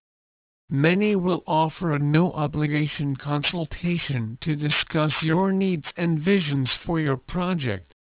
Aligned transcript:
Many 0.70 1.16
will 1.16 1.44
offer 1.46 1.92
a 1.92 2.00
no-obligation 2.00 3.18
consultation 3.18 4.38
to 4.42 4.56
discuss 4.56 5.12
your 5.22 5.52
needs 5.52 5.86
and 5.98 6.20
visions 6.20 6.70
for 6.86 7.00
your 7.00 7.18
project. 7.18 7.94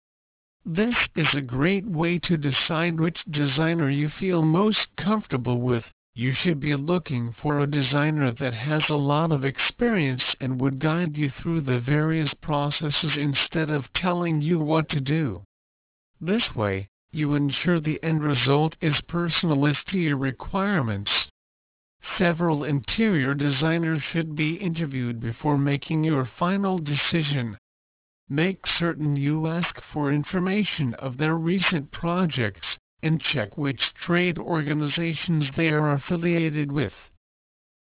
This 0.64 0.94
is 1.14 1.28
a 1.34 1.42
great 1.42 1.84
way 1.84 2.18
to 2.20 2.38
decide 2.38 2.98
which 2.98 3.24
designer 3.30 3.90
you 3.90 4.08
feel 4.08 4.42
most 4.42 4.96
comfortable 4.96 5.60
with. 5.60 5.84
You 6.14 6.32
should 6.32 6.60
be 6.60 6.74
looking 6.74 7.32
for 7.32 7.58
a 7.58 7.66
designer 7.66 8.30
that 8.30 8.54
has 8.54 8.88
a 8.88 8.94
lot 8.94 9.32
of 9.32 9.44
experience 9.44 10.22
and 10.40 10.60
would 10.60 10.78
guide 10.78 11.16
you 11.16 11.30
through 11.30 11.62
the 11.62 11.80
various 11.80 12.32
processes 12.34 13.16
instead 13.16 13.68
of 13.68 13.92
telling 13.92 14.40
you 14.40 14.60
what 14.60 14.88
to 14.90 15.00
do. 15.00 15.42
This 16.26 16.54
way, 16.56 16.88
you 17.12 17.34
ensure 17.34 17.80
the 17.80 18.02
end 18.02 18.22
result 18.22 18.76
is 18.80 18.98
personalized 19.02 19.86
to 19.88 19.98
your 19.98 20.16
requirements. 20.16 21.10
Several 22.16 22.64
interior 22.64 23.34
designers 23.34 24.02
should 24.02 24.34
be 24.34 24.54
interviewed 24.54 25.20
before 25.20 25.58
making 25.58 26.02
your 26.02 26.24
final 26.24 26.78
decision. 26.78 27.58
Make 28.26 28.66
certain 28.66 29.16
you 29.16 29.46
ask 29.48 29.82
for 29.92 30.10
information 30.10 30.94
of 30.94 31.18
their 31.18 31.36
recent 31.36 31.90
projects, 31.90 32.78
and 33.02 33.20
check 33.20 33.58
which 33.58 33.92
trade 33.94 34.38
organizations 34.38 35.44
they 35.54 35.68
are 35.68 35.92
affiliated 35.92 36.72
with. 36.72 36.94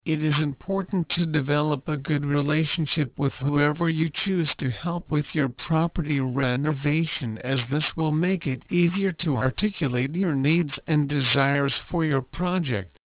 It 0.06 0.22
is 0.22 0.38
important 0.38 1.10
to 1.10 1.26
develop 1.26 1.86
a 1.86 1.98
good 1.98 2.24
relationship 2.24 3.18
with 3.18 3.34
whoever 3.34 3.90
you 3.90 4.08
choose 4.08 4.48
to 4.56 4.70
help 4.70 5.10
with 5.10 5.34
your 5.34 5.50
property 5.50 6.20
renovation 6.20 7.36
as 7.44 7.60
this 7.68 7.84
will 7.96 8.10
make 8.10 8.46
it 8.46 8.62
easier 8.70 9.12
to 9.12 9.36
articulate 9.36 10.14
your 10.14 10.34
needs 10.34 10.78
and 10.86 11.06
desires 11.06 11.74
for 11.90 12.02
your 12.02 12.22
project. 12.22 12.96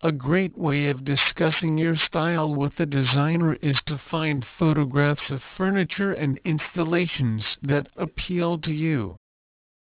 A 0.00 0.10
great 0.10 0.56
way 0.56 0.88
of 0.88 1.04
discussing 1.04 1.76
your 1.76 1.96
style 1.96 2.54
with 2.54 2.76
the 2.76 2.86
designer 2.86 3.54
is 3.56 3.78
to 3.82 3.98
find 3.98 4.46
photographs 4.58 5.30
of 5.30 5.42
furniture 5.56 6.14
and 6.14 6.40
installations 6.46 7.44
that 7.60 7.88
appeal 7.94 8.58
to 8.60 8.72
you. 8.72 9.18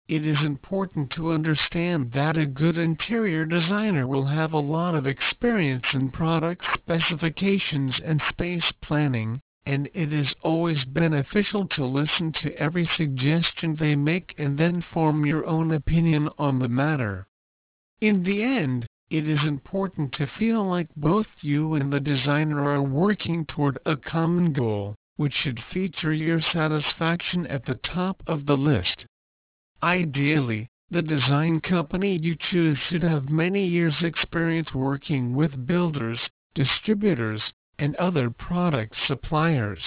It 0.08 0.26
is 0.26 0.42
important 0.42 1.12
to 1.12 1.32
understand 1.32 2.12
that 2.12 2.36
a 2.36 2.46
good 2.46 2.78
interior 2.78 3.46
designer 3.46 4.08
will 4.08 4.26
have 4.26 4.52
a 4.52 4.60
lot 4.60 4.96
of 4.96 5.08
experience 5.08 5.86
in 5.94 6.12
product 6.12 6.66
specifications 6.74 8.00
and 8.04 8.22
space 8.30 8.72
planning, 8.82 9.40
and 9.66 9.88
it 9.94 10.12
is 10.12 10.34
always 10.42 10.84
beneficial 10.86 11.68
to 11.68 11.86
listen 11.86 12.34
to 12.42 12.54
every 12.58 12.90
suggestion 12.98 13.76
they 13.76 13.96
make 13.96 14.34
and 14.38 14.58
then 14.58 14.82
form 14.82 15.26
your 15.26 15.46
own 15.46 15.72
opinion 15.72 16.30
on 16.38 16.60
the 16.60 16.68
matter. 16.68 17.28
In 18.02 18.24
the 18.24 18.42
end, 18.42 18.88
it 19.12 19.28
is 19.28 19.44
important 19.44 20.14
to 20.14 20.26
feel 20.26 20.66
like 20.66 20.90
both 20.96 21.28
you 21.42 21.76
and 21.76 21.94
the 21.94 22.00
designer 22.00 22.68
are 22.68 22.82
working 22.82 23.46
toward 23.46 23.78
a 23.86 23.96
common 23.96 24.52
goal, 24.52 24.96
which 25.16 25.34
should 25.34 25.64
feature 25.72 26.12
your 26.12 26.42
satisfaction 26.42 27.46
at 27.46 27.66
the 27.66 27.76
top 27.76 28.24
of 28.26 28.46
the 28.48 28.58
list. 28.58 29.06
Ideally, 29.84 30.70
the 30.92 31.02
design 31.02 31.60
company 31.62 32.18
you 32.18 32.36
choose 32.36 32.78
should 32.78 33.02
have 33.02 33.30
many 33.30 33.66
years 33.66 34.04
experience 34.04 34.74
working 34.74 35.34
with 35.34 35.66
builders, 35.66 36.20
distributors, 36.54 37.42
and 37.80 37.96
other 37.96 38.30
product 38.30 38.96
suppliers. 39.08 39.82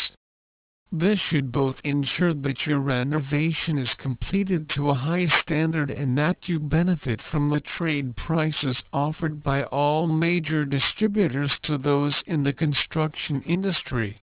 This 0.91 1.21
should 1.21 1.53
both 1.53 1.81
ensure 1.85 2.35
that 2.35 2.67
your 2.67 2.81
renovation 2.81 3.79
is 3.79 3.95
completed 3.95 4.69
to 4.71 4.91
a 4.91 4.95
high 4.95 5.27
standard 5.43 5.91
and 5.91 6.17
that 6.19 6.49
you 6.49 6.59
benefit 6.59 7.21
from 7.23 7.51
the 7.51 7.61
trade 7.61 8.17
prices 8.17 8.83
offered 8.93 9.43
by 9.43 9.65
all 9.65 10.07
major 10.07 10.65
distributors 10.65 11.59
to 11.65 11.79
those 11.79 12.23
in 12.27 12.43
the 12.43 12.53
construction 12.53 13.43
industry. 13.43 14.23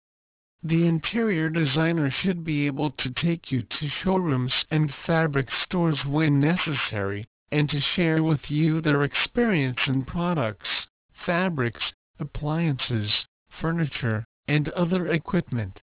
The 0.66 0.88
interior 0.88 1.50
designer 1.50 2.10
should 2.10 2.46
be 2.46 2.66
able 2.68 2.92
to 2.92 3.10
take 3.12 3.52
you 3.52 3.64
to 3.64 3.90
showrooms 3.90 4.54
and 4.72 4.94
fabric 5.06 5.50
stores 5.66 6.06
when 6.06 6.40
necessary, 6.40 7.28
and 7.52 7.70
to 7.70 7.82
share 7.82 8.24
with 8.24 8.50
you 8.50 8.80
their 8.80 9.04
experience 9.04 9.80
in 9.88 10.06
products, 10.06 10.88
fabrics, 11.26 11.92
appliances, 12.18 13.26
furniture, 13.60 14.26
and 14.48 14.70
other 14.70 15.08
equipment. 15.08 15.82